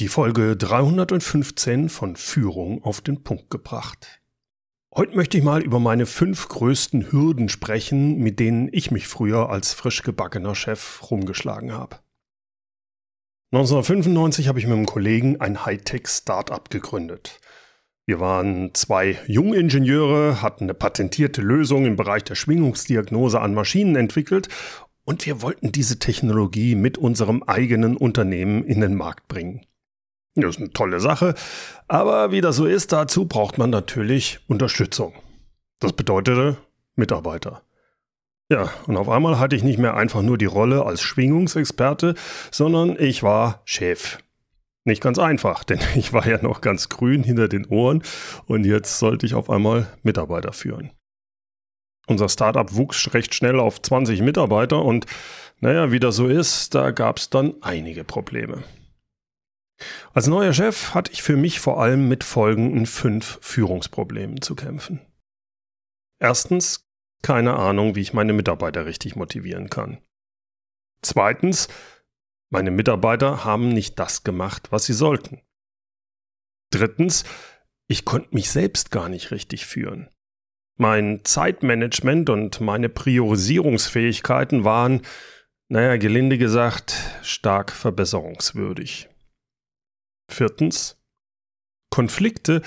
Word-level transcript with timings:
Die 0.00 0.08
Folge 0.08 0.56
315 0.56 1.88
von 1.88 2.16
Führung 2.16 2.82
auf 2.82 3.00
den 3.00 3.22
Punkt 3.22 3.48
gebracht. 3.48 4.20
Heute 4.92 5.14
möchte 5.14 5.38
ich 5.38 5.44
mal 5.44 5.62
über 5.62 5.78
meine 5.78 6.06
fünf 6.06 6.48
größten 6.48 7.12
Hürden 7.12 7.48
sprechen, 7.48 8.18
mit 8.18 8.40
denen 8.40 8.68
ich 8.72 8.90
mich 8.90 9.06
früher 9.06 9.50
als 9.50 9.72
frisch 9.72 10.02
gebackener 10.02 10.56
Chef 10.56 11.08
rumgeschlagen 11.12 11.72
habe. 11.72 12.00
1995 13.52 14.48
habe 14.48 14.58
ich 14.58 14.66
mit 14.66 14.74
einem 14.74 14.86
Kollegen 14.86 15.40
ein 15.40 15.64
Hightech-Startup 15.64 16.68
gegründet. 16.70 17.38
Wir 18.04 18.18
waren 18.18 18.74
zwei 18.74 19.16
Jungingenieure, 19.28 20.42
hatten 20.42 20.64
eine 20.64 20.74
patentierte 20.74 21.40
Lösung 21.40 21.86
im 21.86 21.94
Bereich 21.94 22.24
der 22.24 22.34
Schwingungsdiagnose 22.34 23.40
an 23.40 23.54
Maschinen 23.54 23.94
entwickelt 23.94 24.48
und 25.04 25.24
wir 25.24 25.40
wollten 25.40 25.70
diese 25.70 26.00
Technologie 26.00 26.74
mit 26.74 26.98
unserem 26.98 27.44
eigenen 27.44 27.96
Unternehmen 27.96 28.64
in 28.64 28.80
den 28.80 28.96
Markt 28.96 29.28
bringen. 29.28 29.64
Das 30.36 30.56
ist 30.56 30.60
eine 30.60 30.70
tolle 30.70 30.98
Sache, 30.98 31.34
aber 31.86 32.32
wie 32.32 32.40
das 32.40 32.56
so 32.56 32.66
ist, 32.66 32.92
dazu 32.92 33.26
braucht 33.26 33.56
man 33.56 33.70
natürlich 33.70 34.40
Unterstützung. 34.48 35.14
Das 35.78 35.92
bedeutete 35.92 36.56
Mitarbeiter. 36.96 37.62
Ja, 38.50 38.70
und 38.86 38.96
auf 38.96 39.08
einmal 39.08 39.38
hatte 39.38 39.56
ich 39.56 39.62
nicht 39.62 39.78
mehr 39.78 39.94
einfach 39.94 40.22
nur 40.22 40.36
die 40.36 40.44
Rolle 40.44 40.84
als 40.84 41.00
Schwingungsexperte, 41.02 42.14
sondern 42.50 42.96
ich 42.98 43.22
war 43.22 43.62
Chef. 43.64 44.18
Nicht 44.84 45.02
ganz 45.02 45.18
einfach, 45.18 45.64
denn 45.64 45.80
ich 45.94 46.12
war 46.12 46.26
ja 46.26 46.42
noch 46.42 46.60
ganz 46.60 46.88
grün 46.88 47.22
hinter 47.22 47.48
den 47.48 47.66
Ohren 47.66 48.02
und 48.46 48.64
jetzt 48.64 48.98
sollte 48.98 49.26
ich 49.26 49.34
auf 49.34 49.48
einmal 49.48 49.86
Mitarbeiter 50.02 50.52
führen. 50.52 50.90
Unser 52.06 52.28
Startup 52.28 52.74
wuchs 52.74 53.14
recht 53.14 53.34
schnell 53.34 53.58
auf 53.58 53.80
20 53.80 54.20
Mitarbeiter 54.20 54.84
und 54.84 55.06
naja, 55.60 55.90
wie 55.90 56.00
das 56.00 56.16
so 56.16 56.26
ist, 56.26 56.74
da 56.74 56.90
gab 56.90 57.16
es 57.16 57.30
dann 57.30 57.54
einige 57.62 58.04
Probleme. 58.04 58.62
Als 60.12 60.26
neuer 60.26 60.52
Chef 60.52 60.94
hatte 60.94 61.12
ich 61.12 61.22
für 61.22 61.36
mich 61.36 61.60
vor 61.60 61.80
allem 61.80 62.08
mit 62.08 62.24
folgenden 62.24 62.86
fünf 62.86 63.38
Führungsproblemen 63.42 64.40
zu 64.40 64.54
kämpfen. 64.54 65.00
Erstens, 66.20 66.86
keine 67.22 67.54
Ahnung, 67.56 67.96
wie 67.96 68.00
ich 68.00 68.12
meine 68.12 68.32
Mitarbeiter 68.32 68.86
richtig 68.86 69.16
motivieren 69.16 69.70
kann. 69.70 69.98
Zweitens, 71.02 71.68
meine 72.50 72.70
Mitarbeiter 72.70 73.44
haben 73.44 73.68
nicht 73.68 73.98
das 73.98 74.22
gemacht, 74.22 74.70
was 74.70 74.84
sie 74.84 74.92
sollten. 74.92 75.42
Drittens, 76.70 77.24
ich 77.88 78.04
konnte 78.04 78.34
mich 78.34 78.50
selbst 78.50 78.90
gar 78.90 79.08
nicht 79.08 79.30
richtig 79.30 79.66
führen. 79.66 80.08
Mein 80.76 81.24
Zeitmanagement 81.24 82.30
und 82.30 82.60
meine 82.60 82.88
Priorisierungsfähigkeiten 82.88 84.64
waren, 84.64 85.02
naja, 85.68 85.96
gelinde 85.96 86.38
gesagt, 86.38 86.96
stark 87.22 87.70
verbesserungswürdig. 87.70 89.08
Viertens. 90.28 90.98
Konflikte 91.90 92.62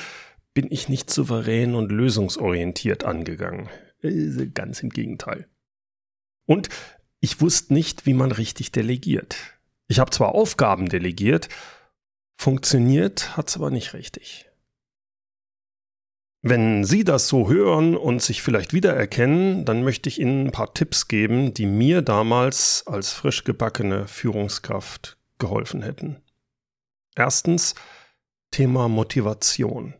bin 0.53 0.71
ich 0.71 0.89
nicht 0.89 1.09
souverän 1.09 1.75
und 1.75 1.91
lösungsorientiert 1.91 3.03
angegangen. 3.03 3.69
Äh, 4.01 4.47
ganz 4.47 4.81
im 4.81 4.89
Gegenteil. 4.89 5.47
Und 6.45 6.69
ich 7.19 7.41
wusste 7.41 7.73
nicht, 7.73 8.05
wie 8.05 8.13
man 8.13 8.31
richtig 8.31 8.71
delegiert. 8.71 9.37
Ich 9.87 9.99
habe 9.99 10.11
zwar 10.11 10.35
Aufgaben 10.35 10.89
delegiert, 10.89 11.49
funktioniert 12.37 13.35
hat 13.37 13.49
es 13.49 13.55
aber 13.55 13.71
nicht 13.71 13.93
richtig. 13.93 14.49
Wenn 16.43 16.83
Sie 16.83 17.03
das 17.03 17.27
so 17.27 17.49
hören 17.49 17.97
und 17.97 18.21
sich 18.21 18.41
vielleicht 18.41 18.73
wiedererkennen, 18.73 19.65
dann 19.65 19.83
möchte 19.83 20.07
ich 20.07 20.19
Ihnen 20.19 20.47
ein 20.47 20.51
paar 20.51 20.73
Tipps 20.73 21.07
geben, 21.07 21.53
die 21.53 21.65
mir 21.65 22.01
damals 22.01 22.85
als 22.85 23.11
frisch 23.11 23.43
gebackene 23.43 24.07
Führungskraft 24.07 25.17
geholfen 25.39 25.81
hätten. 25.81 26.21
Erstens 27.17 27.73
Thema 28.51 28.87
Motivation. 28.87 29.95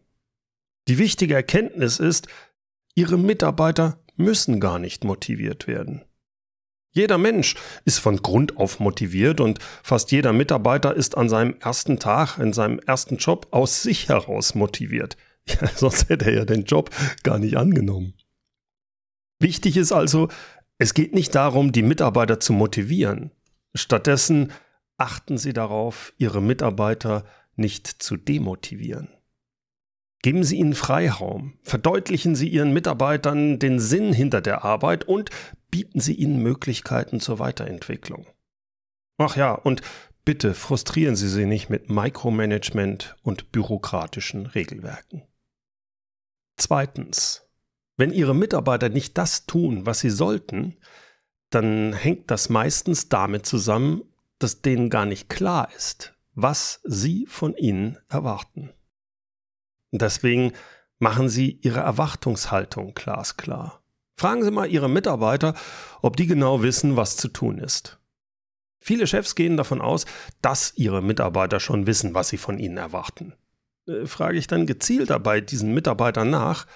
Die 0.87 0.99
wichtige 0.99 1.33
Erkenntnis 1.33 1.99
ist, 1.99 2.27
Ihre 2.93 3.17
Mitarbeiter 3.17 3.99
müssen 4.17 4.59
gar 4.59 4.77
nicht 4.77 5.03
motiviert 5.03 5.65
werden. 5.65 6.05
Jeder 6.93 7.17
Mensch 7.17 7.55
ist 7.85 7.97
von 7.97 8.17
Grund 8.17 8.57
auf 8.57 8.79
motiviert 8.79 9.41
und 9.41 9.59
fast 9.83 10.11
jeder 10.11 10.31
Mitarbeiter 10.31 10.95
ist 10.95 11.17
an 11.17 11.27
seinem 11.27 11.55
ersten 11.59 11.99
Tag, 11.99 12.37
in 12.37 12.53
seinem 12.53 12.79
ersten 12.79 13.17
Job 13.17 13.47
aus 13.49 13.81
sich 13.81 14.09
heraus 14.09 14.55
motiviert. 14.55 15.17
Ja, 15.49 15.65
sonst 15.73 16.09
hätte 16.09 16.25
er 16.25 16.39
ja 16.39 16.45
den 16.45 16.65
Job 16.65 16.89
gar 17.23 17.39
nicht 17.39 17.55
angenommen. 17.55 18.15
Wichtig 19.39 19.77
ist 19.77 19.93
also, 19.93 20.27
es 20.77 20.93
geht 20.93 21.13
nicht 21.13 21.33
darum, 21.35 21.71
die 21.71 21.83
Mitarbeiter 21.83 22.41
zu 22.41 22.51
motivieren. 22.51 23.31
Stattdessen 23.73 24.51
achten 24.97 25.37
Sie 25.37 25.53
darauf, 25.53 26.13
Ihre 26.17 26.41
Mitarbeiter 26.41 27.25
nicht 27.55 27.87
zu 27.87 28.17
demotivieren. 28.17 29.09
Geben 30.21 30.43
Sie 30.43 30.57
ihnen 30.57 30.73
Freiraum, 30.73 31.57
verdeutlichen 31.63 32.35
Sie 32.35 32.49
Ihren 32.49 32.73
Mitarbeitern 32.73 33.59
den 33.59 33.79
Sinn 33.79 34.13
hinter 34.13 34.41
der 34.41 34.63
Arbeit 34.65 35.03
und 35.03 35.29
bieten 35.69 35.99
Sie 35.99 36.13
ihnen 36.13 36.41
Möglichkeiten 36.41 37.19
zur 37.19 37.39
Weiterentwicklung. 37.39 38.25
Ach 39.17 39.35
ja, 39.35 39.53
und 39.53 39.81
bitte 40.25 40.53
frustrieren 40.53 41.15
Sie 41.15 41.29
sie 41.29 41.45
nicht 41.45 41.69
mit 41.69 41.89
Micromanagement 41.89 43.15
und 43.21 43.51
bürokratischen 43.51 44.45
Regelwerken. 44.45 45.23
Zweitens, 46.57 47.47
wenn 47.95 48.11
Ihre 48.11 48.35
Mitarbeiter 48.35 48.89
nicht 48.89 49.17
das 49.17 49.45
tun, 49.45 49.85
was 49.85 49.99
sie 49.99 50.09
sollten, 50.09 50.77
dann 51.49 51.93
hängt 51.93 52.29
das 52.29 52.49
meistens 52.49 53.09
damit 53.09 53.45
zusammen, 53.45 54.03
dass 54.39 54.61
denen 54.61 54.89
gar 54.89 55.05
nicht 55.05 55.29
klar 55.29 55.69
ist, 55.75 56.13
was 56.33 56.81
sie 56.83 57.25
von 57.27 57.55
ihnen 57.55 57.97
erwarten. 58.09 58.71
Deswegen 59.91 60.53
machen 60.99 61.29
Sie 61.29 61.59
Ihre 61.61 61.79
Erwartungshaltung 61.79 62.93
glasklar. 62.93 63.81
Fragen 64.19 64.43
Sie 64.43 64.51
mal 64.51 64.69
Ihre 64.69 64.89
Mitarbeiter, 64.89 65.53
ob 66.01 66.17
die 66.17 66.27
genau 66.27 66.61
wissen, 66.63 66.95
was 66.95 67.17
zu 67.17 67.27
tun 67.27 67.59
ist. 67.59 67.99
Viele 68.79 69.07
Chefs 69.07 69.35
gehen 69.35 69.57
davon 69.57 69.81
aus, 69.81 70.05
dass 70.41 70.73
ihre 70.77 71.01
Mitarbeiter 71.01 71.59
schon 71.59 71.87
wissen, 71.87 72.13
was 72.13 72.29
sie 72.29 72.37
von 72.37 72.57
ihnen 72.57 72.77
erwarten. 72.77 73.33
Äh, 73.85 74.05
frage 74.05 74.37
ich 74.37 74.47
dann 74.47 74.65
gezielt 74.65 75.09
dabei 75.09 75.41
diesen 75.41 75.73
Mitarbeitern 75.73 76.29
nach, 76.29 76.67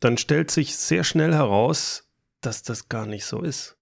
dann 0.00 0.18
stellt 0.18 0.50
sich 0.50 0.76
sehr 0.76 1.04
schnell 1.04 1.32
heraus, 1.32 2.10
dass 2.40 2.62
das 2.62 2.88
gar 2.88 3.06
nicht 3.06 3.24
so 3.24 3.40
ist. 3.40 3.78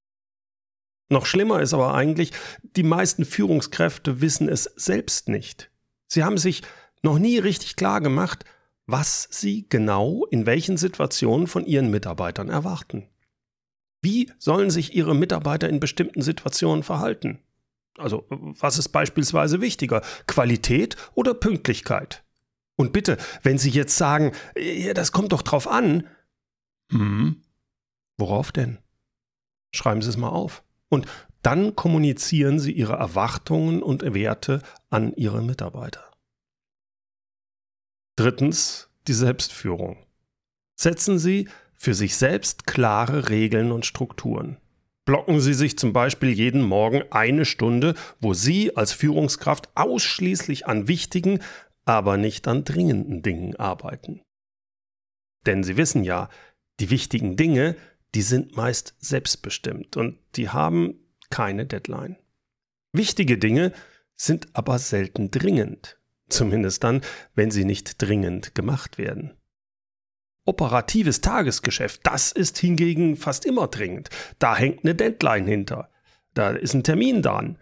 Noch 1.10 1.26
schlimmer 1.26 1.60
ist 1.60 1.74
aber 1.74 1.92
eigentlich, 1.92 2.32
die 2.62 2.84
meisten 2.84 3.24
Führungskräfte 3.24 4.20
wissen 4.20 4.48
es 4.48 4.64
selbst 4.76 5.28
nicht. 5.28 5.70
Sie 6.06 6.22
haben 6.22 6.38
sich 6.38 6.62
noch 7.02 7.18
nie 7.18 7.38
richtig 7.38 7.76
klar 7.76 8.00
gemacht, 8.00 8.44
was 8.86 9.28
sie 9.30 9.68
genau 9.68 10.24
in 10.26 10.46
welchen 10.46 10.76
Situationen 10.76 11.48
von 11.48 11.66
ihren 11.66 11.90
Mitarbeitern 11.90 12.48
erwarten. 12.48 13.08
Wie 14.02 14.30
sollen 14.38 14.70
sich 14.70 14.94
ihre 14.94 15.14
Mitarbeiter 15.14 15.68
in 15.68 15.80
bestimmten 15.80 16.22
Situationen 16.22 16.84
verhalten? 16.84 17.40
Also, 17.98 18.24
was 18.30 18.78
ist 18.78 18.88
beispielsweise 18.88 19.60
wichtiger? 19.60 20.02
Qualität 20.26 20.96
oder 21.14 21.34
Pünktlichkeit? 21.34 22.24
Und 22.76 22.92
bitte, 22.92 23.18
wenn 23.42 23.58
Sie 23.58 23.68
jetzt 23.70 23.96
sagen, 23.96 24.32
ja, 24.56 24.94
das 24.94 25.12
kommt 25.12 25.32
doch 25.32 25.42
drauf 25.42 25.68
an. 25.68 26.06
Hm, 26.90 27.42
worauf 28.16 28.52
denn? 28.52 28.78
Schreiben 29.74 30.02
Sie 30.02 30.08
es 30.08 30.16
mal 30.16 30.30
auf. 30.30 30.62
Und 30.90 31.06
dann 31.42 31.74
kommunizieren 31.74 32.58
Sie 32.58 32.72
Ihre 32.72 32.94
Erwartungen 32.94 33.82
und 33.82 34.02
Werte 34.14 34.60
an 34.90 35.14
Ihre 35.14 35.42
Mitarbeiter. 35.42 36.04
Drittens, 38.16 38.90
die 39.08 39.14
Selbstführung. 39.14 39.96
Setzen 40.78 41.18
Sie 41.18 41.48
für 41.74 41.94
sich 41.94 42.16
selbst 42.16 42.66
klare 42.66 43.30
Regeln 43.30 43.72
und 43.72 43.86
Strukturen. 43.86 44.58
Blocken 45.06 45.40
Sie 45.40 45.54
sich 45.54 45.78
zum 45.78 45.94
Beispiel 45.94 46.30
jeden 46.30 46.60
Morgen 46.60 47.02
eine 47.10 47.46
Stunde, 47.46 47.94
wo 48.20 48.34
Sie 48.34 48.76
als 48.76 48.92
Führungskraft 48.92 49.70
ausschließlich 49.74 50.66
an 50.66 50.88
wichtigen, 50.88 51.40
aber 51.86 52.18
nicht 52.18 52.46
an 52.46 52.64
dringenden 52.64 53.22
Dingen 53.22 53.56
arbeiten. 53.56 54.20
Denn 55.46 55.64
Sie 55.64 55.78
wissen 55.78 56.04
ja, 56.04 56.28
die 56.80 56.90
wichtigen 56.90 57.36
Dinge 57.36 57.76
die 58.14 58.22
sind 58.22 58.56
meist 58.56 58.94
selbstbestimmt 58.98 59.96
und 59.96 60.18
die 60.36 60.48
haben 60.48 61.00
keine 61.30 61.66
Deadline. 61.66 62.16
Wichtige 62.92 63.38
Dinge 63.38 63.72
sind 64.16 64.48
aber 64.52 64.78
selten 64.78 65.30
dringend, 65.30 65.98
zumindest 66.28 66.84
dann, 66.84 67.02
wenn 67.34 67.50
sie 67.50 67.64
nicht 67.64 68.02
dringend 68.02 68.54
gemacht 68.54 68.98
werden. 68.98 69.36
Operatives 70.44 71.20
Tagesgeschäft, 71.20 72.00
das 72.04 72.32
ist 72.32 72.58
hingegen 72.58 73.16
fast 73.16 73.44
immer 73.44 73.68
dringend. 73.68 74.10
Da 74.38 74.56
hängt 74.56 74.84
eine 74.84 74.94
Deadline 74.94 75.46
hinter. 75.46 75.90
Da 76.34 76.50
ist 76.50 76.74
ein 76.74 76.82
Termin 76.82 77.22
dran. 77.22 77.58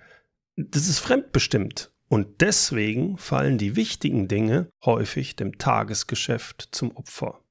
Das 0.56 0.88
ist 0.88 0.98
fremdbestimmt. 0.98 1.92
Und 2.08 2.40
deswegen 2.40 3.18
fallen 3.18 3.58
die 3.58 3.76
wichtigen 3.76 4.28
Dinge 4.28 4.70
häufig 4.84 5.36
dem 5.36 5.58
Tagesgeschäft 5.58 6.68
zum 6.72 6.96
Opfer. 6.96 7.42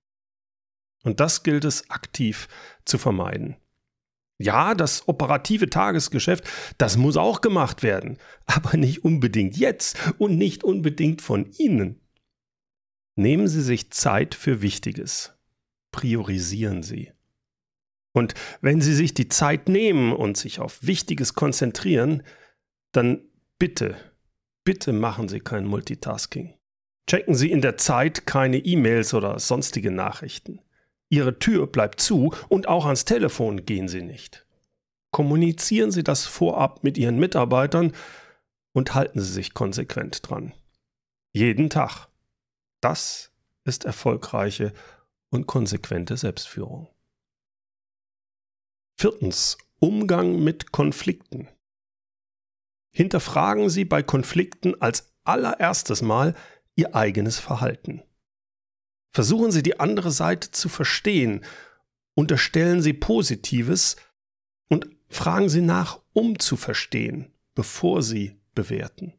Und 1.03 1.19
das 1.19 1.43
gilt 1.43 1.65
es 1.65 1.89
aktiv 1.89 2.47
zu 2.85 2.97
vermeiden. 2.97 3.57
Ja, 4.39 4.75
das 4.75 5.07
operative 5.07 5.69
Tagesgeschäft, 5.69 6.43
das 6.77 6.95
muss 6.95 7.17
auch 7.17 7.41
gemacht 7.41 7.81
werden, 7.81 8.17
aber 8.45 8.77
nicht 8.77 9.03
unbedingt 9.03 9.57
jetzt 9.57 9.97
und 10.17 10.37
nicht 10.37 10.63
unbedingt 10.63 11.21
von 11.21 11.51
Ihnen. 11.57 12.01
Nehmen 13.15 13.47
Sie 13.47 13.63
sich 13.63 13.91
Zeit 13.91 14.35
für 14.35 14.61
Wichtiges. 14.61 15.33
Priorisieren 15.91 16.83
Sie. 16.83 17.11
Und 18.13 18.35
wenn 18.61 18.81
Sie 18.81 18.93
sich 18.93 19.13
die 19.13 19.29
Zeit 19.29 19.69
nehmen 19.69 20.11
und 20.13 20.37
sich 20.37 20.59
auf 20.59 20.85
Wichtiges 20.85 21.33
konzentrieren, 21.33 22.23
dann 22.91 23.21
bitte, 23.57 23.95
bitte 24.63 24.93
machen 24.93 25.27
Sie 25.29 25.39
kein 25.39 25.65
Multitasking. 25.65 26.53
Checken 27.07 27.35
Sie 27.35 27.51
in 27.51 27.61
der 27.61 27.77
Zeit 27.77 28.27
keine 28.27 28.57
E-Mails 28.57 29.13
oder 29.13 29.39
sonstige 29.39 29.91
Nachrichten. 29.91 30.59
Ihre 31.09 31.39
Tür 31.39 31.67
bleibt 31.67 32.01
zu 32.01 32.33
und 32.49 32.67
auch 32.67 32.85
ans 32.85 33.05
Telefon 33.05 33.65
gehen 33.65 33.87
Sie 33.87 34.01
nicht. 34.01 34.45
Kommunizieren 35.11 35.91
Sie 35.91 36.03
das 36.03 36.25
vorab 36.25 36.83
mit 36.83 36.97
Ihren 36.97 37.17
Mitarbeitern 37.17 37.93
und 38.73 38.93
halten 38.93 39.19
Sie 39.19 39.31
sich 39.31 39.53
konsequent 39.53 40.29
dran. 40.29 40.53
Jeden 41.33 41.69
Tag. 41.69 42.07
Das 42.81 43.31
ist 43.63 43.85
erfolgreiche 43.85 44.73
und 45.29 45.47
konsequente 45.47 46.17
Selbstführung. 46.17 46.89
Viertens. 48.99 49.57
Umgang 49.79 50.43
mit 50.43 50.71
Konflikten. 50.71 51.47
Hinterfragen 52.91 53.69
Sie 53.69 53.85
bei 53.85 54.01
Konflikten 54.01 54.81
als 54.81 55.13
allererstes 55.23 56.01
Mal 56.01 56.33
Ihr 56.75 56.95
eigenes 56.95 57.37
Verhalten. 57.37 58.01
Versuchen 59.17 59.51
Sie 59.51 59.63
die 59.63 59.79
andere 59.79 60.11
Seite 60.11 60.51
zu 60.51 60.69
verstehen, 60.69 61.43
unterstellen 62.13 62.83
Sie 62.83 62.93
Positives 62.93 63.95
und 64.69 64.87
fragen 65.09 65.49
Sie 65.49 65.61
nach, 65.61 65.99
um 66.13 66.37
zu 66.37 66.55
verstehen, 66.55 67.33
bevor 67.55 68.03
Sie 68.03 68.39
bewerten. 68.53 69.15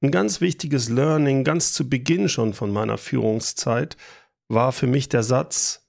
Ein 0.00 0.12
ganz 0.12 0.40
wichtiges 0.40 0.88
Learning, 0.88 1.42
ganz 1.42 1.72
zu 1.72 1.90
Beginn 1.90 2.28
schon 2.28 2.54
von 2.54 2.70
meiner 2.70 2.98
Führungszeit, 2.98 3.96
war 4.46 4.70
für 4.70 4.86
mich 4.86 5.08
der 5.08 5.24
Satz, 5.24 5.88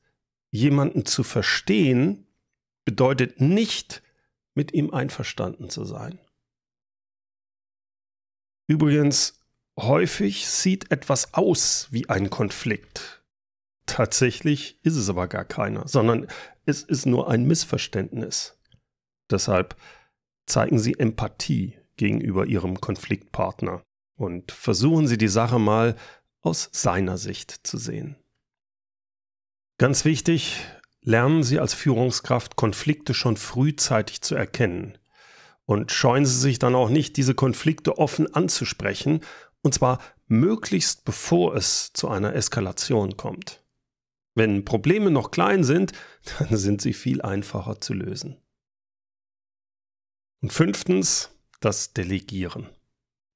jemanden 0.50 1.06
zu 1.06 1.22
verstehen 1.22 2.26
bedeutet 2.86 3.40
nicht, 3.40 4.02
mit 4.56 4.74
ihm 4.74 4.90
einverstanden 4.90 5.70
zu 5.70 5.86
sein. 5.86 6.18
Übrigens, 8.66 9.43
Häufig 9.80 10.48
sieht 10.48 10.92
etwas 10.92 11.34
aus 11.34 11.88
wie 11.92 12.10
ein 12.10 12.30
Konflikt. 12.30 13.24
Tatsächlich 13.86 14.80
ist 14.84 14.96
es 14.96 15.10
aber 15.10 15.28
gar 15.28 15.46
keiner, 15.46 15.88
sondern 15.88 16.28
es 16.66 16.84
ist 16.84 17.06
nur 17.06 17.30
ein 17.30 17.46
Missverständnis. 17.46 18.58
Deshalb 19.30 19.76
zeigen 20.46 20.80
Sie 20.80 20.98
Empathie 20.98 21.78
gegenüber 21.98 22.46
Ihrem 22.46 22.80
Konfliktpartner 22.80 23.84
und 24.16 24.52
versuchen 24.52 25.08
Sie 25.08 25.18
die 25.18 25.28
Sache 25.28 25.60
mal 25.60 25.96
aus 26.42 26.70
seiner 26.72 27.18
Sicht 27.18 27.66
zu 27.66 27.78
sehen. 27.78 28.16
Ganz 29.80 30.06
wichtig, 30.06 30.66
lernen 31.02 31.44
Sie 31.44 31.60
als 31.60 31.74
Führungskraft 31.74 32.56
Konflikte 32.56 33.14
schon 33.14 33.38
frühzeitig 33.38 34.22
zu 34.22 34.36
erkennen. 34.36 34.98
Und 35.66 35.92
scheuen 35.92 36.26
Sie 36.26 36.38
sich 36.38 36.60
dann 36.60 36.76
auch 36.76 36.90
nicht, 36.90 37.16
diese 37.16 37.36
Konflikte 37.36 37.98
offen 37.98 38.34
anzusprechen 38.34 39.22
und 39.64 39.74
zwar 39.74 40.00
möglichst 40.28 41.06
bevor 41.06 41.56
es 41.56 41.92
zu 41.94 42.08
einer 42.08 42.36
Eskalation 42.36 43.18
kommt. 43.18 43.64
Wenn 44.36 44.66
Probleme 44.66 45.12
noch 45.12 45.32
klein 45.32 45.64
sind, 45.64 45.94
dann 46.40 46.58
sind 46.58 46.82
sie 46.82 46.94
viel 46.94 47.22
einfacher 47.22 47.82
zu 47.82 47.94
lösen. 47.94 48.38
Und 50.42 50.54
fünftens, 50.54 51.32
das 51.62 51.94
Delegieren. 51.94 52.70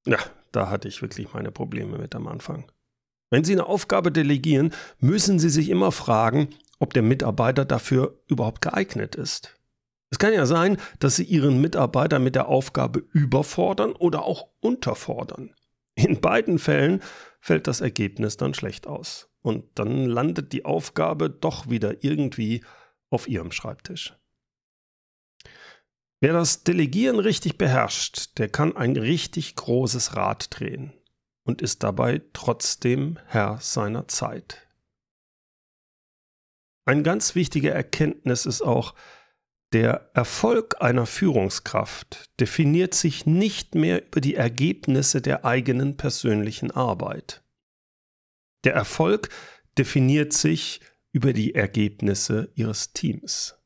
Ja, 0.06 0.18
da 0.52 0.68
hatte 0.68 0.88
ich 0.88 1.02
wirklich 1.02 1.32
meine 1.32 1.50
Probleme 1.50 1.98
mit 1.98 2.14
am 2.14 2.28
Anfang. 2.28 2.70
Wenn 3.30 3.44
Sie 3.44 3.52
eine 3.52 3.66
Aufgabe 3.66 4.10
delegieren, 4.10 4.72
müssen 4.98 5.38
Sie 5.38 5.50
sich 5.50 5.68
immer 5.68 5.92
fragen, 5.92 6.48
ob 6.78 6.94
der 6.94 7.02
Mitarbeiter 7.02 7.64
dafür 7.64 8.18
überhaupt 8.26 8.62
geeignet 8.62 9.16
ist. 9.16 9.58
Es 10.10 10.18
kann 10.18 10.32
ja 10.32 10.46
sein, 10.46 10.78
dass 10.98 11.16
Sie 11.16 11.24
Ihren 11.24 11.60
Mitarbeiter 11.60 12.18
mit 12.18 12.34
der 12.34 12.48
Aufgabe 12.48 13.04
überfordern 13.12 13.92
oder 13.92 14.24
auch 14.24 14.48
unterfordern. 14.60 15.54
In 15.98 16.20
beiden 16.20 16.60
Fällen 16.60 17.02
fällt 17.40 17.66
das 17.66 17.80
Ergebnis 17.80 18.36
dann 18.36 18.54
schlecht 18.54 18.86
aus. 18.86 19.28
Und 19.42 19.64
dann 19.74 20.06
landet 20.06 20.52
die 20.52 20.64
Aufgabe 20.64 21.28
doch 21.28 21.68
wieder 21.68 22.04
irgendwie 22.04 22.64
auf 23.10 23.26
Ihrem 23.26 23.50
Schreibtisch. 23.50 24.16
Wer 26.20 26.32
das 26.32 26.62
Delegieren 26.62 27.18
richtig 27.18 27.58
beherrscht, 27.58 28.38
der 28.38 28.48
kann 28.48 28.76
ein 28.76 28.96
richtig 28.96 29.56
großes 29.56 30.16
Rad 30.16 30.48
drehen 30.50 30.92
und 31.44 31.62
ist 31.62 31.82
dabei 31.82 32.22
trotzdem 32.32 33.18
Herr 33.26 33.58
seiner 33.60 34.06
Zeit. 34.06 34.68
Eine 36.84 37.02
ganz 37.02 37.34
wichtige 37.34 37.70
Erkenntnis 37.70 38.46
ist 38.46 38.62
auch, 38.62 38.94
der 39.72 40.10
Erfolg 40.14 40.76
einer 40.80 41.06
Führungskraft 41.06 42.30
definiert 42.40 42.94
sich 42.94 43.26
nicht 43.26 43.74
mehr 43.74 44.06
über 44.06 44.20
die 44.20 44.34
Ergebnisse 44.34 45.20
der 45.20 45.44
eigenen 45.44 45.96
persönlichen 45.96 46.70
Arbeit. 46.70 47.42
Der 48.64 48.74
Erfolg 48.74 49.28
definiert 49.76 50.32
sich 50.32 50.80
über 51.12 51.32
die 51.32 51.54
Ergebnisse 51.54 52.50
ihres 52.54 52.92
Teams. 52.92 53.58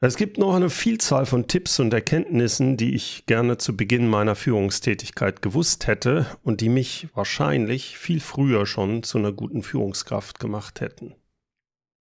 Es 0.00 0.16
gibt 0.16 0.36
noch 0.36 0.54
eine 0.54 0.68
Vielzahl 0.70 1.24
von 1.24 1.48
Tipps 1.48 1.80
und 1.80 1.94
Erkenntnissen, 1.94 2.76
die 2.76 2.94
ich 2.94 3.24
gerne 3.24 3.56
zu 3.56 3.76
Beginn 3.76 4.08
meiner 4.08 4.34
Führungstätigkeit 4.34 5.40
gewusst 5.40 5.86
hätte 5.86 6.26
und 6.42 6.60
die 6.60 6.68
mich 6.68 7.08
wahrscheinlich 7.14 7.96
viel 7.96 8.20
früher 8.20 8.66
schon 8.66 9.02
zu 9.02 9.16
einer 9.18 9.32
guten 9.32 9.62
Führungskraft 9.62 10.38
gemacht 10.38 10.82
hätten. 10.82 11.14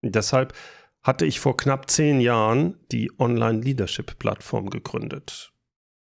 Deshalb 0.03 0.55
hatte 1.05 1.27
ich 1.27 1.39
vor 1.39 1.57
knapp 1.57 1.91
zehn 1.91 2.21
Jahren 2.21 2.81
die 2.91 3.13
Online-Leadership-Plattform 3.19 4.71
gegründet. 4.71 5.53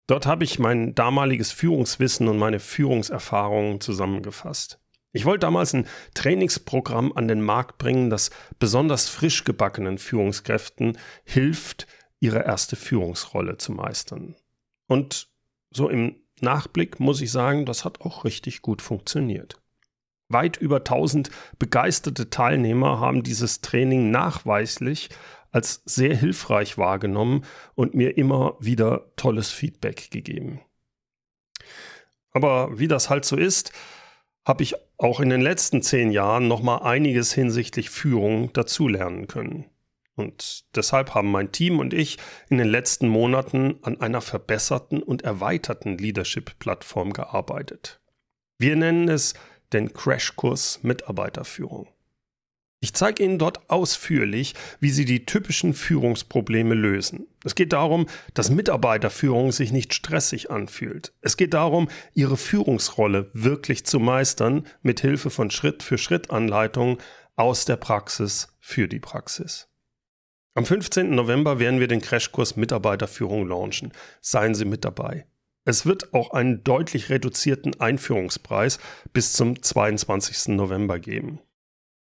Dort 0.06 0.26
habe 0.26 0.44
ich 0.44 0.58
mein 0.58 0.94
damaliges 0.94 1.52
Führungswissen 1.52 2.28
und 2.28 2.38
meine 2.38 2.60
Führungserfahrungen 2.60 3.80
zusammengefasst. 3.80 4.78
Ich 5.12 5.24
wollte 5.24 5.40
damals 5.40 5.74
ein 5.74 5.88
Trainingsprogramm 6.14 7.12
an 7.16 7.26
den 7.26 7.40
Markt 7.40 7.78
bringen, 7.78 8.10
das 8.10 8.30
besonders 8.58 9.08
frisch 9.08 9.44
gebackenen 9.44 9.98
Führungskräften 9.98 10.98
hilft, 11.24 11.86
ihre 12.20 12.44
erste 12.44 12.76
Führungsrolle 12.76 13.56
zu 13.56 13.72
meistern. 13.72 14.36
Und 14.86 15.28
so 15.70 15.88
im 15.88 16.16
Nachblick 16.40 17.00
muss 17.00 17.20
ich 17.20 17.32
sagen, 17.32 17.64
das 17.66 17.84
hat 17.84 18.02
auch 18.02 18.24
richtig 18.24 18.62
gut 18.62 18.82
funktioniert. 18.82 19.60
Weit 20.32 20.56
über 20.56 20.78
1000 20.78 21.30
begeisterte 21.58 22.30
Teilnehmer 22.30 23.00
haben 23.00 23.22
dieses 23.22 23.60
Training 23.60 24.10
nachweislich 24.10 25.10
als 25.52 25.82
sehr 25.84 26.16
hilfreich 26.16 26.78
wahrgenommen 26.78 27.44
und 27.74 27.94
mir 27.94 28.16
immer 28.16 28.56
wieder 28.60 29.10
tolles 29.16 29.50
Feedback 29.50 30.10
gegeben. 30.10 30.60
Aber 32.32 32.78
wie 32.78 32.88
das 32.88 33.10
halt 33.10 33.24
so 33.24 33.36
ist, 33.36 33.72
habe 34.44 34.62
ich 34.62 34.74
auch 34.98 35.20
in 35.20 35.30
den 35.30 35.40
letzten 35.40 35.82
zehn 35.82 36.12
Jahren 36.12 36.48
noch 36.48 36.62
mal 36.62 36.78
einiges 36.78 37.32
hinsichtlich 37.32 37.90
Führung 37.90 38.52
dazulernen 38.52 39.26
können. 39.26 39.66
Und 40.16 40.64
deshalb 40.76 41.14
haben 41.14 41.30
mein 41.30 41.50
Team 41.50 41.78
und 41.78 41.94
ich 41.94 42.18
in 42.48 42.58
den 42.58 42.68
letzten 42.68 43.08
Monaten 43.08 43.78
an 43.82 44.00
einer 44.00 44.20
verbesserten 44.20 45.02
und 45.02 45.22
erweiterten 45.22 45.96
Leadership-Plattform 45.98 47.12
gearbeitet. 47.12 48.00
Wir 48.58 48.76
nennen 48.76 49.08
es 49.08 49.34
den 49.72 49.92
Crashkurs 49.92 50.80
Mitarbeiterführung. 50.82 51.88
Ich 52.82 52.94
zeige 52.94 53.22
Ihnen 53.22 53.38
dort 53.38 53.68
ausführlich, 53.68 54.54
wie 54.80 54.90
Sie 54.90 55.04
die 55.04 55.26
typischen 55.26 55.74
Führungsprobleme 55.74 56.74
lösen. 56.74 57.26
Es 57.44 57.54
geht 57.54 57.74
darum, 57.74 58.06
dass 58.32 58.48
Mitarbeiterführung 58.48 59.52
sich 59.52 59.70
nicht 59.70 59.92
stressig 59.92 60.50
anfühlt. 60.50 61.12
Es 61.20 61.36
geht 61.36 61.52
darum, 61.52 61.90
Ihre 62.14 62.38
Führungsrolle 62.38 63.30
wirklich 63.34 63.84
zu 63.84 64.00
meistern, 64.00 64.66
mit 64.80 65.00
Hilfe 65.00 65.28
von 65.28 65.50
Schritt-für-Schritt-Anleitungen 65.50 66.96
aus 67.36 67.66
der 67.66 67.76
Praxis 67.76 68.56
für 68.60 68.88
die 68.88 69.00
Praxis. 69.00 69.68
Am 70.54 70.64
15. 70.64 71.14
November 71.14 71.58
werden 71.58 71.80
wir 71.80 71.88
den 71.88 72.00
Crashkurs 72.00 72.56
Mitarbeiterführung 72.56 73.46
launchen. 73.46 73.92
Seien 74.22 74.54
Sie 74.54 74.64
mit 74.64 74.86
dabei. 74.86 75.26
Es 75.64 75.86
wird 75.86 76.14
auch 76.14 76.30
einen 76.30 76.64
deutlich 76.64 77.10
reduzierten 77.10 77.78
Einführungspreis 77.80 78.78
bis 79.12 79.34
zum 79.34 79.62
22. 79.62 80.56
November 80.56 80.98
geben. 80.98 81.38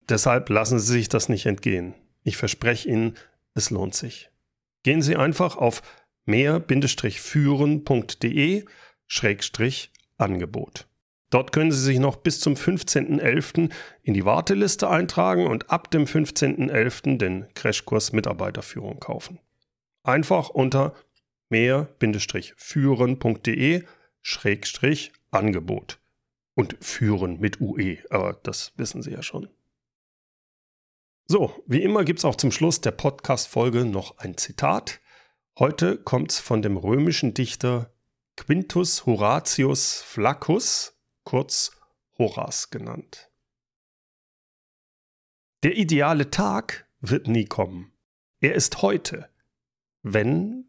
Deshalb 0.08 0.50
lassen 0.50 0.80
Sie 0.80 0.94
sich 0.94 1.10
das 1.10 1.28
nicht 1.30 1.46
entgehen. 1.46 1.94
Ich 2.24 2.38
verspreche 2.38 2.90
Ihnen, 2.90 3.16
es 3.54 3.70
lohnt 3.70 3.94
sich. 3.96 4.30
Gehen 4.84 5.02
Sie 5.02 5.16
einfach 5.16 5.56
auf 5.58 5.82
mehr-führen.de 6.26 8.66
Angebot. 10.18 10.88
Dort 11.30 11.52
können 11.52 11.72
Sie 11.72 11.82
sich 11.82 12.00
noch 12.00 12.16
bis 12.18 12.40
zum 12.40 12.56
15.11. 12.56 13.72
in 14.02 14.14
die 14.14 14.26
Warteliste 14.26 14.90
eintragen 14.90 15.48
und 15.48 15.70
ab 15.70 15.92
dem 15.92 16.06
15.11. 16.06 17.18
den 17.18 17.46
Crashkurs 17.54 18.14
Mitarbeiterführung 18.14 19.00
kaufen. 19.00 19.40
Einfach 20.04 20.50
unter 20.50 20.96
mehr-führen.de 21.50 23.84
Angebot. 25.32 26.00
Und 26.56 26.76
führen 26.82 27.40
mit 27.40 27.62
UE, 27.62 28.00
aber 28.10 28.34
das 28.44 28.74
wissen 28.76 29.02
Sie 29.02 29.12
ja 29.12 29.24
schon. 29.24 29.48
So, 31.26 31.64
wie 31.68 31.84
immer 31.84 32.04
gibt 32.04 32.20
es 32.20 32.26
auch 32.26 32.36
zum 32.36 32.52
Schluss 32.52 32.82
der 32.82 32.92
Podcast-Folge 32.92 33.86
noch 33.86 34.18
ein 34.18 34.36
Zitat. 34.36 35.00
Heute 35.58 35.98
kommt 35.98 36.32
es 36.32 36.40
von 36.40 36.62
dem 36.62 36.76
römischen 36.76 37.34
Dichter 37.34 37.94
Quintus 38.36 39.06
Horatius 39.06 40.02
Flaccus 40.02 40.98
kurz 41.24 41.72
Horas 42.18 42.70
genannt. 42.70 43.30
Der 45.64 45.78
ideale 45.78 46.32
Tag 46.32 46.88
wird 47.02 47.28
nie 47.28 47.46
kommen. 47.46 47.92
Er 48.40 48.56
ist 48.56 48.82
heute, 48.82 49.30
wenn, 50.02 50.69